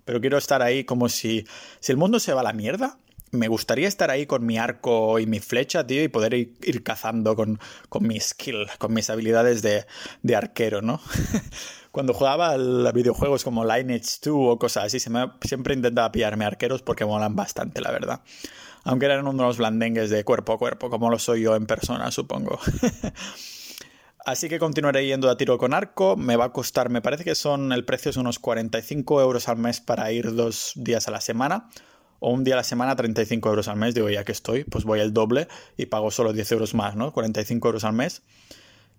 [0.05, 1.45] Pero quiero estar ahí como si,
[1.79, 2.99] si el mundo se va a la mierda,
[3.35, 7.35] me gustaría estar ahí con mi arco y mi flecha, tío, y poder ir, cazando
[7.35, 9.85] con, con, mi skill, con mis habilidades de,
[10.23, 11.01] de arquero, ¿no?
[11.91, 16.45] Cuando jugaba a videojuegos como Lineage 2 o cosas así, se me, siempre intentaba pillarme
[16.45, 18.21] arqueros porque molan bastante, la verdad.
[18.83, 22.59] Aunque eran unos blandengues de cuerpo a cuerpo, como lo soy yo en persona, supongo.
[24.25, 26.17] Así que continuaré yendo a tiro con arco.
[26.17, 29.57] Me va a costar, me parece que son, el precio es unos 45 euros al
[29.57, 31.69] mes para ir dos días a la semana
[32.19, 34.83] o un día a la semana 35 euros al mes, digo, ya que estoy, pues
[34.83, 35.47] voy el doble
[35.77, 37.11] y pago solo 10 euros más, ¿no?
[37.11, 38.23] 45 euros al mes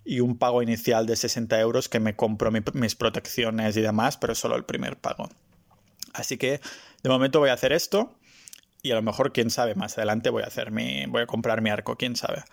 [0.05, 4.35] y un pago inicial de 60 euros que me compro mis protecciones y demás, pero
[4.35, 5.29] solo el primer pago.
[6.15, 6.61] Así que
[7.03, 8.15] de momento voy a hacer esto
[8.83, 11.61] y a lo mejor, quién sabe, más adelante voy a hacer mi, voy a comprar
[11.61, 12.45] mi arco, quién sabe.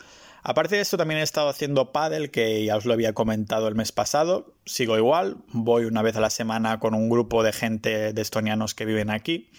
[0.41, 3.75] Aparte de esto, también he estado haciendo paddle, que ya os lo había comentado el
[3.75, 4.53] mes pasado.
[4.65, 8.73] Sigo igual, voy una vez a la semana con un grupo de gente de estonianos
[8.73, 9.49] que viven aquí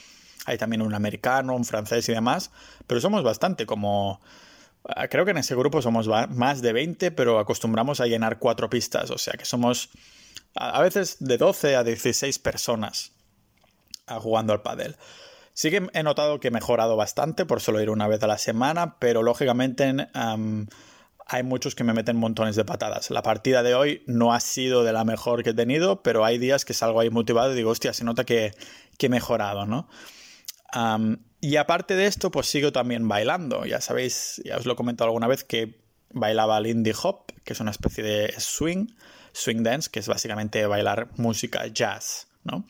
[0.47, 2.51] hay también un americano, un francés y demás,
[2.87, 4.21] pero somos bastante como...
[4.87, 8.69] Ah, creo que en ese grupo somos más de 20, pero acostumbramos a llenar cuatro
[8.69, 9.89] pistas, o sea que somos
[10.55, 13.13] a veces de 12 a 16 personas
[14.21, 14.97] jugando al pádel.
[15.53, 18.39] Sí que he notado que he mejorado bastante por solo ir una vez a la
[18.39, 19.95] semana, pero lógicamente
[21.27, 23.11] hay muchos que me meten montones de patadas.
[23.11, 26.39] La partida de hoy no ha sido de la mejor que he tenido, pero hay
[26.39, 28.53] días que salgo ahí motivado y digo, hostia, se nota que,
[28.99, 29.89] que he mejorado, ¿no?
[31.41, 33.65] Y aparte de esto, pues sigo también bailando.
[33.67, 35.79] Ya sabéis, ya os lo he comentado alguna vez que
[36.11, 38.87] bailaba Lindy Hop, que es una especie de swing,
[39.33, 42.65] swing dance, que es básicamente bailar música jazz, ¿no?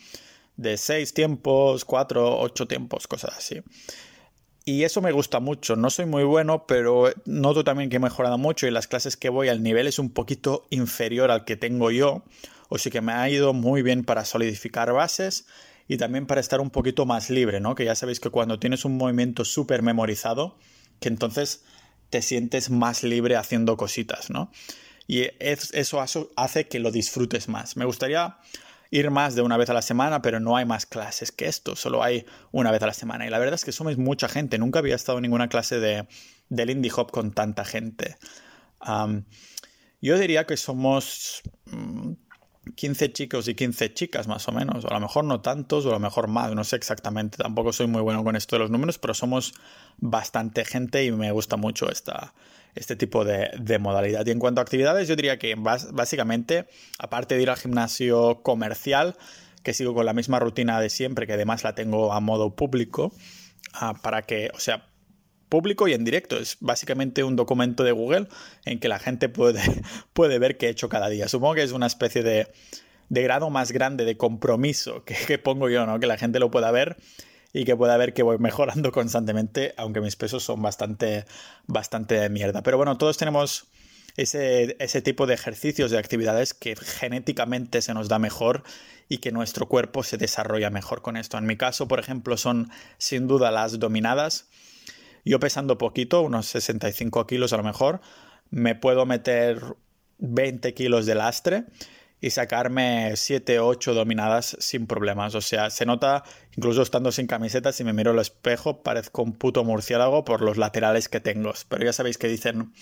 [0.57, 3.62] De seis tiempos, cuatro, ocho tiempos, cosas así.
[4.64, 5.77] Y eso me gusta mucho.
[5.77, 9.29] No soy muy bueno, pero noto también que he mejorado mucho y las clases que
[9.29, 12.25] voy al nivel es un poquito inferior al que tengo yo.
[12.71, 15.47] O sí que me ha ido muy bien para solidificar bases
[15.88, 17.75] y también para estar un poquito más libre, ¿no?
[17.75, 20.59] Que ya sabéis que cuando tienes un movimiento súper memorizado,
[21.01, 21.64] que entonces
[22.11, 24.51] te sientes más libre haciendo cositas, ¿no?
[25.07, 26.01] Y eso
[26.37, 27.77] hace que lo disfrutes más.
[27.77, 28.38] Me gustaría
[28.90, 31.77] ir más de una vez a la semana, pero no hay más clases que esto,
[31.77, 33.27] solo hay una vez a la semana.
[33.27, 36.07] Y la verdad es que somos mucha gente, nunca había estado en ninguna clase de,
[36.49, 38.16] del indie hop con tanta gente.
[40.01, 42.12] yo diría que somos mm,
[42.74, 45.90] 15 chicos y 15 chicas más o menos, o a lo mejor no tantos, o
[45.90, 48.70] a lo mejor más, no sé exactamente, tampoco soy muy bueno con esto de los
[48.70, 49.55] números, pero somos
[49.98, 52.35] bastante gente y me gusta mucho esta,
[52.74, 54.27] este tipo de, modalidad.
[54.27, 56.66] Y en cuanto a actividades, yo diría que básicamente,
[56.98, 59.16] aparte de ir al gimnasio comercial,
[59.62, 63.12] que sigo con la misma rutina de siempre, que además la tengo a modo público,
[63.72, 64.88] ah, para que, o sea,
[65.55, 66.37] público y en directo.
[66.37, 68.27] Es básicamente un documento de Google
[68.64, 69.61] en que la gente puede,
[70.12, 71.29] puede ver qué he hecho cada día.
[71.29, 72.49] Supongo que es una especie de,
[73.09, 76.01] de grado más grande de compromiso que, pongo yo, ¿no?
[76.01, 76.97] Que la gente lo pueda ver
[77.53, 81.25] y que pueda ver que voy mejorando constantemente, aunque mis pesos son bastante,
[81.69, 82.64] bastante de mierda.
[82.64, 83.69] Pero bueno, todos tenemos
[84.17, 88.64] ese, ese, tipo de ejercicios, de actividades que genéticamente se nos da mejor
[89.09, 91.38] y que nuestro cuerpo se desarrolla mejor con esto.
[91.38, 94.49] En mi caso, por ejemplo, son sin duda las dominadas.
[95.25, 98.01] Yo pesando poquito, unos 65 kilos a lo mejor,
[98.51, 99.61] me puedo meter
[100.19, 101.65] 20 kilos de lastre
[102.21, 105.35] y sacarme 7, 8 dominadas sin problemas.
[105.35, 106.25] O sea, se nota,
[106.57, 110.57] incluso estando sin camiseta, si me miro al espejo, parezco un puto murciélago por los
[110.57, 111.53] laterales que tengo.
[111.69, 112.73] Pero ya sabéis que dicen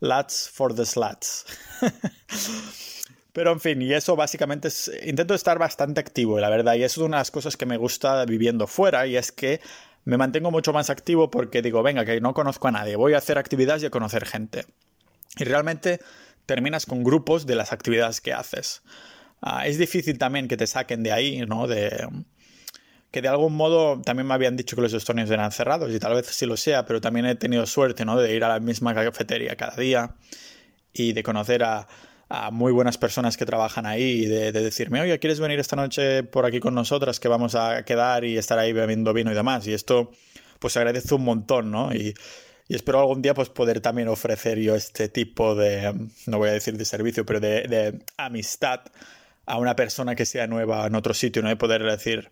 [0.00, 1.44] lats for the slats.
[3.32, 4.90] Pero en fin, y eso básicamente es.
[5.04, 7.76] Intento estar bastante activo, la verdad, y eso es una de las cosas que me
[7.76, 9.60] gusta viviendo fuera, y es que
[10.10, 13.18] me mantengo mucho más activo porque digo, venga, que no conozco a nadie, voy a
[13.18, 14.66] hacer actividades y a conocer gente.
[15.38, 16.00] Y realmente
[16.46, 18.82] terminas con grupos de las actividades que haces.
[19.40, 21.68] Ah, es difícil también que te saquen de ahí, ¿no?
[21.68, 22.08] De,
[23.12, 26.14] que de algún modo también me habían dicho que los estonios eran cerrados y tal
[26.14, 28.18] vez sí lo sea, pero también he tenido suerte, ¿no?
[28.18, 30.16] De ir a la misma cafetería cada día
[30.92, 31.86] y de conocer a,
[32.30, 36.22] a muy buenas personas que trabajan ahí de, de, decirme, oye, ¿quieres venir esta noche
[36.22, 39.66] por aquí con nosotras que vamos a quedar y estar ahí bebiendo vino y demás?
[39.66, 40.12] Y esto
[40.60, 41.92] pues agradece un montón, ¿no?
[41.92, 42.14] Y,
[42.68, 45.92] y, espero algún día pues poder también ofrecer yo este tipo de,
[46.26, 48.82] no voy a decir de servicio, pero de, de amistad
[49.44, 51.50] a una persona que sea nueva en otro sitio, ¿no?
[51.50, 52.30] Y poder decir,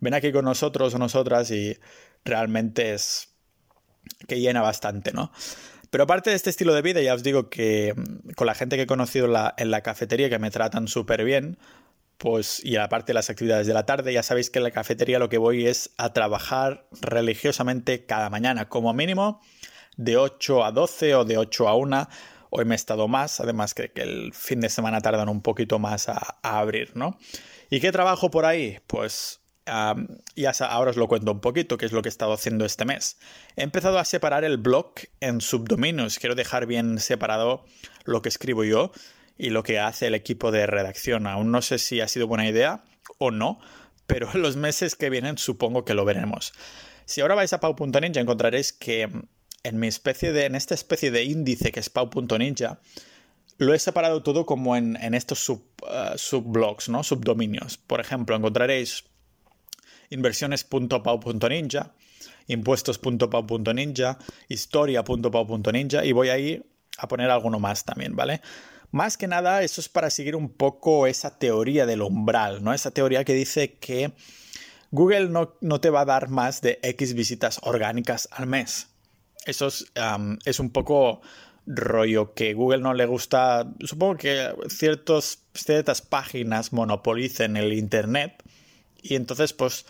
[0.00, 1.76] ven aquí con nosotros o nosotras y
[2.24, 3.28] realmente es
[4.26, 5.30] que llena bastante, ¿no?
[5.96, 8.76] Pero aparte de este estilo de vida, ya os digo que mm, con la gente
[8.76, 9.24] que he conocido
[9.56, 11.56] en la, cafetería, que me tratan súper bien,
[12.18, 15.18] pues, y aparte de las actividades de la tarde, ya sabéis que en la cafetería
[15.18, 19.40] lo que voy es a trabajar religiosamente cada mañana, como mínimo
[19.96, 22.08] de 8 a 12 o de 8 a 1.
[22.50, 26.10] Hoy me he estado más, además que, el fin de semana tardan un poquito más
[26.10, 27.16] a, abrir, ¿no?
[27.70, 28.80] ¿Y qué trabajo por ahí?
[28.86, 32.64] Pues ya ahora os lo cuento un poquito, qué es lo que he estado haciendo
[32.64, 33.18] este mes.
[33.56, 36.18] He empezado a separar el blog en subdominios.
[36.18, 37.64] Quiero dejar bien separado
[38.04, 38.92] lo que escribo yo
[39.36, 41.26] y lo que hace el equipo de redacción.
[41.26, 42.84] Aún no sé si ha sido buena idea
[43.18, 43.58] o no,
[44.06, 46.52] pero en los meses que vienen supongo que lo veremos.
[47.04, 49.08] Si ahora vais a pau.ninja encontraréis que
[49.62, 52.80] en mi especie de, en esta especie de índice que es pau.ninja,
[53.58, 57.02] lo he separado todo como en, estos sub, uh, subblogs, ¿no?
[57.02, 57.78] Subdominios.
[57.78, 59.04] Por ejemplo, encontraréis
[60.10, 61.92] inversiones.pau.ninja,
[62.46, 66.62] impuestos.pau.ninja, historia.pau.ninja y voy ahí
[66.98, 68.40] a poner alguno más también, ¿vale?
[68.90, 72.72] Más que nada, eso es para seguir un poco esa teoría del umbral, ¿no?
[72.72, 74.12] Esa teoría que dice que
[74.90, 78.88] Google no, te va a dar más de X visitas orgánicas al mes.
[79.44, 79.92] Eso es,
[80.44, 81.20] es un poco
[81.66, 83.70] rollo que Google no le gusta.
[83.80, 88.42] Supongo que ciertas páginas monopolicen el Internet
[89.08, 89.86] y entonces pues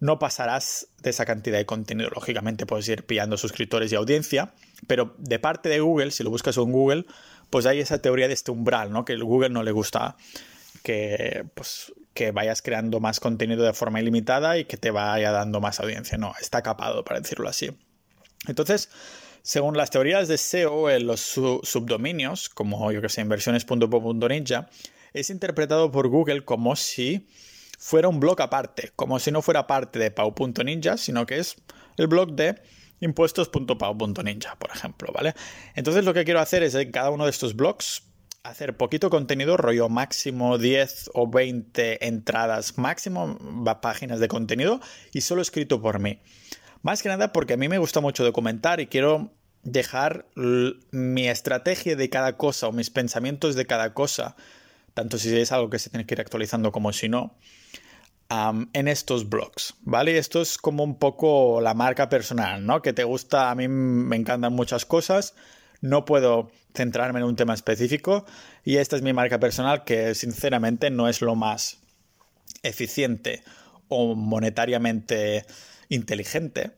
[0.00, 2.10] no pasarás de esa cantidad de contenido.
[2.10, 4.52] Lógicamente puedes ir pillando suscriptores y audiencia,
[4.86, 7.06] pero de parte de Google, si lo buscas en Google,
[7.50, 9.04] pues hay esa teoría de este umbral, ¿no?
[9.04, 10.16] Que a Google no le gusta
[10.82, 15.60] que, pues, que vayas creando más contenido de forma ilimitada y que te vaya dando
[15.60, 16.18] más audiencia.
[16.18, 17.70] No, está capado, para decirlo así.
[18.46, 18.90] Entonces,
[19.42, 24.68] según las teorías de SEO en los subdominios, como yo que sé, inversiones.po.ninja,
[25.12, 27.28] es interpretado por Google como si
[27.86, 31.54] fuera un blog aparte, como si no fuera parte de pau.ninja, sino que es
[31.96, 32.60] el blog de
[32.98, 35.34] impuestos.pau.ninja, por ejemplo, ¿vale?
[35.76, 38.02] Entonces lo que quiero hacer es en cada uno de estos blogs
[38.42, 43.38] hacer poquito contenido, rollo máximo 10 o 20 entradas máximo,
[43.80, 44.80] páginas de contenido
[45.12, 46.18] y solo escrito por mí.
[46.82, 51.94] Más que nada porque a mí me gusta mucho documentar y quiero dejar mi estrategia
[51.94, 54.34] de cada cosa o mis pensamientos de cada cosa,
[54.96, 57.36] tanto si es algo que se tiene que ir actualizando como si no,
[58.30, 60.16] en estos blogs, ¿vale?
[60.16, 62.80] Esto es como un poco la marca personal, ¿no?
[62.80, 65.34] Que te gusta, a mí me encantan muchas cosas,
[65.82, 68.24] no puedo centrarme en un tema específico
[68.64, 71.78] y esta es mi marca personal que sinceramente no es lo más
[72.62, 73.42] eficiente
[73.88, 75.44] o monetariamente
[75.90, 76.70] inteligente,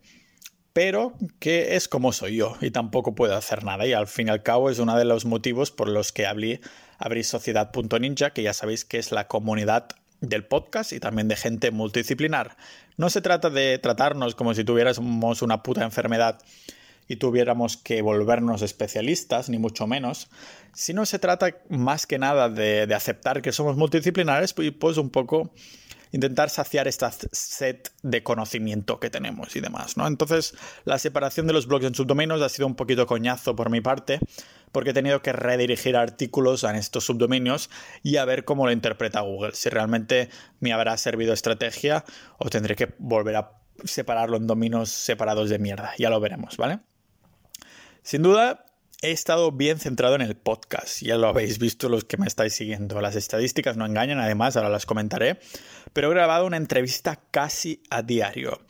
[0.72, 4.30] pero que es como soy yo y tampoco puedo hacer nada y al fin y
[4.30, 6.60] al cabo es uno de los motivos por los que abrí,
[6.98, 9.88] abrí Sociedad.ninja, que ya sabéis que es la comunidad
[10.20, 12.56] del podcast y también de gente multidisciplinar.
[12.96, 16.40] No se trata de tratarnos como si tuviéramos una puta enfermedad
[17.06, 20.28] y tuviéramos que volvernos especialistas, ni mucho menos,
[20.74, 25.08] sino se trata más que nada de, de aceptar que somos multidisciplinares y pues un
[25.08, 25.50] poco
[26.12, 30.06] intentar saciar esta set de conocimiento que tenemos y demás, ¿no?
[30.06, 33.80] Entonces, la separación de los blogs en subdominios ha sido un poquito coñazo por mi
[33.80, 34.20] parte,
[34.72, 37.70] porque he tenido que redirigir artículos a estos subdominios
[38.02, 40.28] y a ver cómo lo interpreta Google, si realmente
[40.60, 42.04] me habrá servido estrategia
[42.38, 43.52] o tendré que volver a
[43.84, 46.80] separarlo en dominios separados de mierda, ya lo veremos, ¿vale?
[48.02, 48.64] Sin duda,
[49.00, 51.02] he estado bien centrado en el podcast.
[51.02, 53.00] Ya lo habéis visto los que me estáis siguiendo.
[53.00, 55.38] Las estadísticas no engañan, además, ahora las comentaré.
[55.92, 58.60] Pero he grabado una entrevista casi a diario.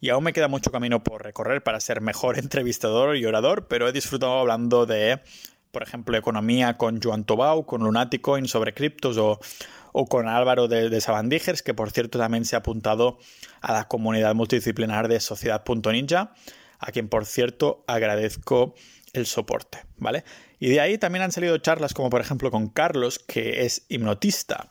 [0.00, 3.88] Y aún me queda mucho camino por recorrer para ser mejor entrevistador y orador, pero
[3.88, 5.20] he disfrutado hablando de,
[5.70, 9.38] por ejemplo, economía con Joan Tobau, con Lunaticoin sobre criptos o,
[10.08, 13.18] con Álvaro de, de que por cierto también se ha apuntado
[13.60, 16.34] a la comunidad multidisciplinar de Sociedad.ninja,
[16.80, 18.74] a quien por cierto agradezco
[19.14, 20.24] el soporte, ¿vale?
[20.58, 24.70] Y de ahí también han salido charlas como por ejemplo con Carlos, que es hipnotista.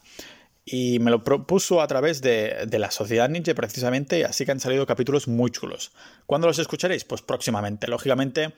[0.65, 4.85] Y me lo propuso a través de, la Sociedad Ninja precisamente, así que han salido
[4.85, 5.91] capítulos muy chulos.
[6.25, 7.03] ¿Cuándo los escucharéis?
[7.03, 7.87] Pues próximamente.
[7.87, 8.53] Lógicamente,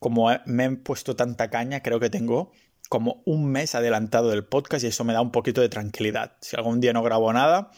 [0.00, 2.52] como me he puesto tanta caña, creo que tengo
[2.88, 6.36] como un mes adelantado del podcast y eso me da un poquito de tranquilidad.
[6.40, 7.70] Si algún día no grabo nada,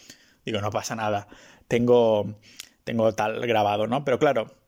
[0.44, 1.28] digo, no pasa nada.
[1.68, 2.40] Tengo,
[2.84, 4.04] tengo tal grabado, ¿no?
[4.04, 4.63] Pero claro,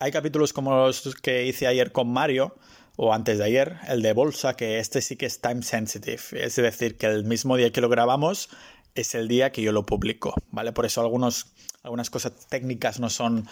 [0.00, 2.56] hay capítulos como los que hice ayer con Mario,
[2.96, 6.20] o antes de ayer, el de Bolsa, que este sí que es time sensitive.
[6.32, 8.50] Es decir, que el mismo día que lo grabamos
[8.94, 10.72] es el día que yo lo publico, ¿vale?
[10.72, 11.46] Por eso algunos,
[11.82, 13.48] algunas cosas técnicas no son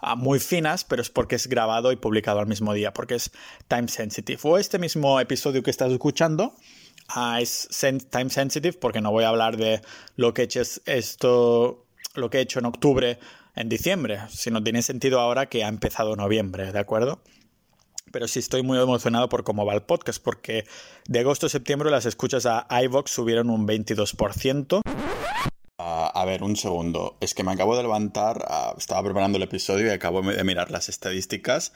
[0.00, 3.30] ah, muy finas, pero es porque es grabado y publicado al mismo día, porque es
[3.68, 4.40] time sensitive.
[4.44, 6.54] O este mismo episodio que estás escuchando
[7.08, 7.68] ah, es
[8.10, 9.82] time sensitive porque no voy a hablar de
[10.16, 13.18] lo que he hecho esto, lo que he hecho en octubre
[13.56, 17.20] en diciembre, si no tiene sentido ahora que ha empezado noviembre, ¿de acuerdo?
[18.12, 20.64] pero sí estoy muy emocionado por cómo va el podcast, porque
[21.06, 24.80] de agosto a septiembre las escuchas a iVox subieron un 22%.
[25.78, 27.18] Ah, a ver, un segundo.
[27.20, 30.70] Es que me acabo de levantar, ah, estaba preparando el episodio y acabo de mirar
[30.70, 31.74] las estadísticas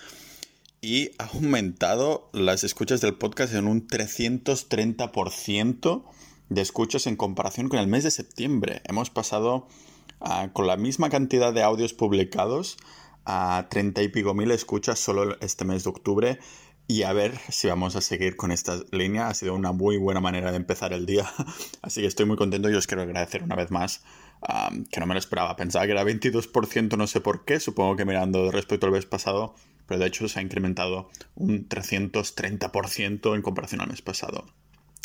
[0.80, 6.04] y ha aumentado las escuchas del podcast en un 330%
[6.48, 8.80] de escuchas en comparación con el mes de septiembre.
[8.84, 9.68] Hemos pasado
[10.20, 12.76] ah, con la misma cantidad de audios publicados
[13.24, 16.38] a 30 y pico mil escuchas solo este mes de octubre.
[16.86, 19.28] Y a ver si vamos a seguir con esta línea.
[19.28, 21.30] Ha sido una muy buena manera de empezar el día.
[21.82, 24.02] Así que estoy muy contento y os quiero agradecer una vez más.
[24.90, 25.54] que no me lo esperaba.
[25.54, 27.60] Pensaba que era 22%, no sé por qué.
[27.60, 29.54] Supongo que mirando respecto al mes pasado.
[29.86, 34.46] Pero de hecho se ha incrementado un 330% en comparación al mes pasado.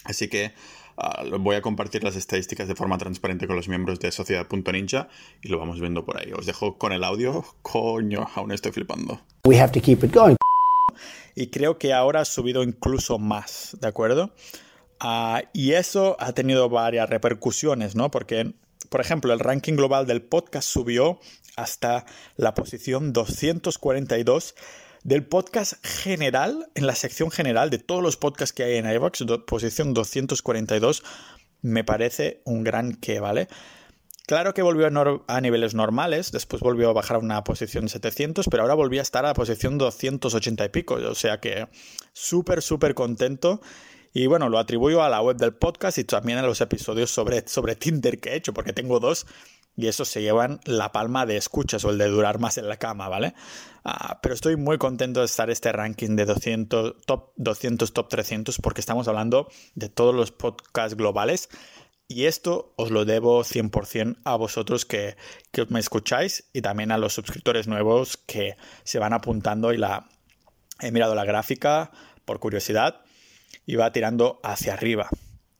[0.05, 0.53] Así que
[0.97, 5.09] Ah, voy a compartir las estadísticas de forma transparente con los miembros de Sociedad.ninja
[5.41, 6.31] y lo vamos viendo por ahí.
[6.31, 7.43] Os dejo con el audio.
[7.61, 9.19] Coño, aún estoy flipando.
[9.45, 10.35] We have to keep it going.
[11.35, 14.31] Y creo que ahora ha subido incluso más, ¿de acuerdo?
[14.99, 18.09] Ah, y eso ha tenido varias repercusiones, ¿no?
[18.09, 18.53] Porque,
[18.89, 21.19] por ejemplo, el ranking global del podcast subió
[21.57, 22.05] hasta
[22.37, 24.55] la posición 242
[25.05, 29.23] del podcast general, en la sección general de todos los podcasts que hay en iVox,
[29.45, 31.03] posición 242,
[31.61, 33.47] me parece un gran que, ¿vale?
[34.25, 34.87] Claro que volvió
[35.27, 39.03] a, niveles normales, después volvió a bajar a una posición 700, pero ahora volvió a
[39.03, 41.67] estar a la posición 280 y pico, o sea que
[42.11, 43.61] súper, súper contento.
[44.11, 47.47] Y bueno, lo atribuyo a la web del podcast y también a los episodios sobre,
[47.47, 49.27] sobre Tinder que he hecho, porque tengo dos
[49.75, 52.77] y eso se llevan la palma de escuchas o el de durar más en la
[52.77, 53.33] cama, ¿vale?
[53.83, 58.59] Ah, pero estoy muy contento de estar este ranking de 200, top 200, top 300,
[58.59, 61.49] porque estamos hablando de todos los podcasts globales.
[62.07, 65.17] Y esto os lo debo 100% a vosotros que,
[65.51, 70.07] que, me escucháis y también a los suscriptores nuevos que se van apuntando y la
[70.81, 71.91] he mirado la gráfica
[72.23, 73.01] por curiosidad
[73.65, 75.09] y va tirando hacia arriba.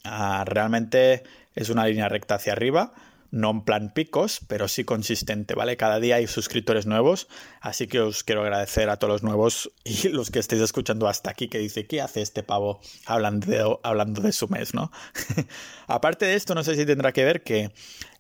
[0.04, 1.23] Ah, realmente
[1.56, 2.93] es una línea recta hacia arriba
[3.31, 5.77] no en plan picos, pero sí consistente, ¿vale?
[5.77, 7.27] Cada día hay suscriptores nuevos,
[7.59, 11.31] así que os quiero agradecer a todos los nuevos y los que estéis escuchando hasta
[11.31, 14.91] aquí que dice, ¿qué hace este pavo hablando de, hablando de su mes, ¿no?
[15.88, 17.71] Aparte de esto, no sé si tendrá que ver que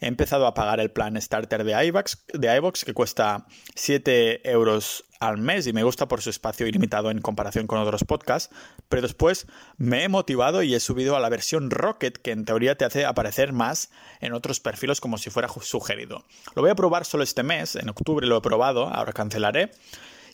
[0.01, 5.37] he empezado a pagar el plan starter de iVox, de que cuesta 7 euros al
[5.37, 8.53] mes y me gusta por su espacio ilimitado en comparación con otros podcasts,
[8.89, 9.47] pero después
[9.77, 13.05] me he motivado y he subido a la versión Rocket que en teoría te hace
[13.05, 16.23] aparecer más en otros perfiles como si fuera sugerido.
[16.55, 19.71] Lo voy a probar solo este mes, en octubre lo he probado, ahora cancelaré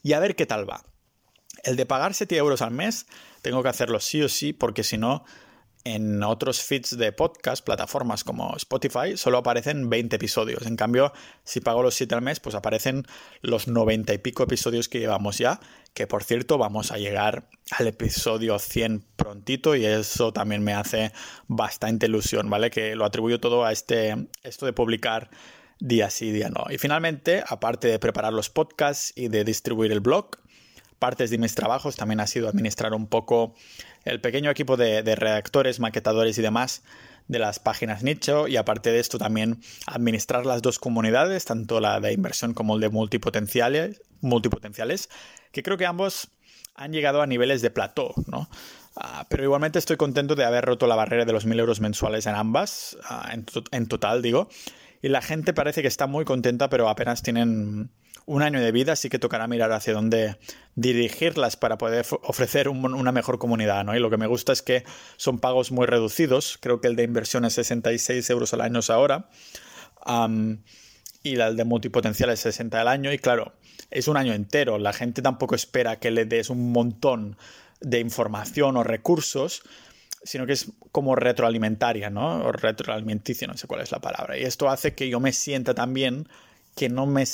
[0.03, 0.83] y a ver qué tal va.
[1.63, 3.05] El de pagar 7 euros al mes
[3.41, 5.23] tengo que hacerlo sí o sí porque si no
[5.83, 10.65] en otros feeds de podcast, plataformas como Spotify, solo aparecen 20 episodios.
[10.65, 11.11] En cambio,
[11.43, 13.05] si pago los 7 al mes, pues aparecen
[13.41, 15.59] los 90 y pico episodios que llevamos ya,
[15.93, 21.11] que por cierto vamos a llegar al episodio 100 prontito y eso también me hace
[21.47, 22.69] bastante ilusión, ¿vale?
[22.69, 25.29] Que lo atribuyo todo a este, esto de publicar
[25.79, 26.65] día sí, día no.
[26.69, 30.40] Y finalmente, aparte de preparar los podcasts y de distribuir el blog,
[31.01, 33.55] partes de mis trabajos también ha sido administrar un poco
[34.05, 36.83] el pequeño equipo de, redactores, maquetadores y demás
[37.27, 41.99] de las páginas nicho y aparte de esto también administrar las dos comunidades, tanto la
[41.99, 45.09] de inversión como el de multipotenciales, multipotenciales
[45.51, 46.27] que creo que ambos
[46.75, 48.47] han llegado a niveles de plató, ¿no?
[48.95, 52.27] Ah, pero igualmente estoy contento de haber roto la barrera de los mil euros mensuales
[52.27, 53.33] en ambas, ah,
[53.71, 54.49] en total digo,
[55.01, 57.89] y la gente parece que está muy contenta, pero apenas tienen
[58.25, 60.37] un año de vida, así que tocará mirar hacia dónde
[60.75, 63.95] dirigirlas para poder ofrecer una mejor comunidad, ¿no?
[63.95, 64.83] Y lo que me gusta es que
[65.17, 69.29] son pagos muy reducidos, creo que el de inversión es 66 euros al año ahora,
[71.23, 73.53] y el de multipotencial es 60 al año, y claro,
[73.89, 77.37] es un año entero, la gente tampoco espera que le des un montón
[77.81, 79.63] de información o recursos,
[80.23, 82.45] sino que es como retroalimentaria, ¿no?
[82.45, 84.37] O retroalimenticia, no sé cuál es la palabra.
[84.37, 86.27] Y esto hace que yo me sienta también
[86.75, 87.25] que no me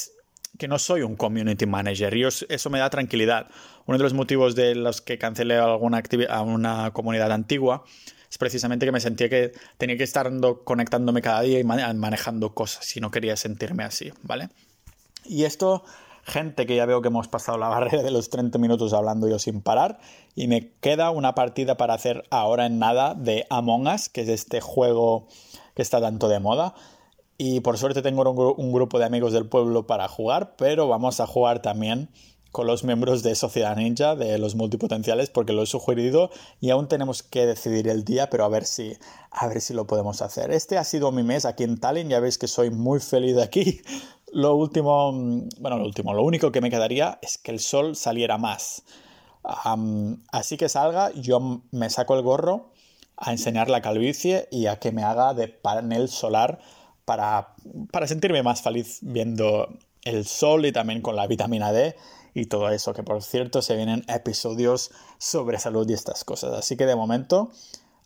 [0.58, 3.48] que no soy un community manager y eso me da tranquilidad.
[3.86, 7.84] Uno de los motivos de los que cancelé alguna a una comunidad antigua
[8.30, 10.30] es precisamente que me sentía que tenía que estar
[10.64, 14.50] conectándome cada día y manejando cosas y no quería sentirme así, ¿vale?
[15.24, 15.84] Y esto,
[16.24, 19.40] gente que ya veo que hemos pasado la barrera de los 30 minutos hablando yo
[19.40, 20.00] sin parar
[20.36, 24.30] y me queda una partida para hacer ahora en nada de Among Us, que es
[24.30, 25.28] este juego
[25.76, 26.76] que está tanto de moda.
[27.38, 31.28] Y por suerte tengo un, grupo de amigos del pueblo para jugar, pero vamos a
[31.28, 32.10] jugar también
[32.52, 36.88] con los miembros de Sociedad Ninja, de los multipotenciales, porque lo he sugerido y aún
[36.88, 38.98] tenemos que decidir el día, pero a ver si,
[39.30, 40.50] a ver si lo podemos hacer.
[40.50, 43.44] Este ha sido mi mes aquí en Tallinn, ya veis que soy muy feliz de
[43.44, 43.82] aquí.
[44.34, 45.14] Lo último,
[45.62, 48.84] bueno, lo último, lo único que me quedaría es que el sol saliera más.
[50.34, 52.74] así que salga, yo me saco el gorro
[53.16, 56.60] a enseñar la calvicie y a que me haga de panel solar
[57.08, 57.54] para,
[57.90, 59.70] para sentirme más feliz viendo
[60.04, 61.96] el sol y también con la vitamina D
[62.34, 66.54] y todo eso, que por cierto se vienen episodios sobre salud y estas cosas.
[66.54, 67.50] Así que de momento,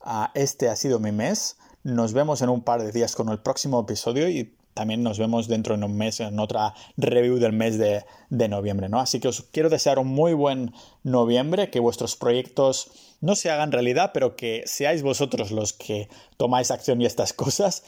[0.02, 1.58] ah, este ha sido mi mes.
[1.84, 5.48] Nos vemos en un par de días con el próximo episodio y también nos vemos
[5.48, 9.00] dentro de un mes en otra review del mes de, de, noviembre, ¿no?
[9.00, 13.72] Así que os quiero desear un muy buen noviembre, que vuestros proyectos no se hagan
[13.72, 17.84] realidad, pero que seáis vosotros los que tomáis acción y estas cosas.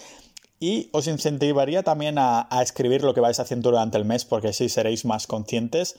[0.64, 4.70] Y os incentivaría también a, escribir lo que vais haciendo durante el mes, porque así
[4.70, 5.98] seréis más conscientes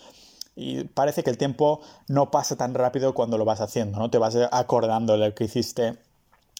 [0.56, 4.08] y parece que el tiempo no pasa tan rápido cuando lo vas haciendo, ¿no?
[4.08, 5.98] Te vas acordando de lo que hiciste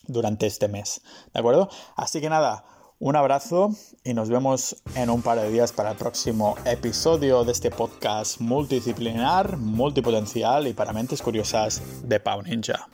[0.07, 1.01] durante este mes,
[1.33, 1.71] ¿de acuerdo?
[1.97, 2.67] Así que nada,
[2.99, 3.71] un abrazo
[4.05, 8.39] y nos vemos en un par de días para el próximo episodio de este podcast
[8.39, 12.87] multidisciplinar, multipotencial y para mentes curiosas de Pau Ninja.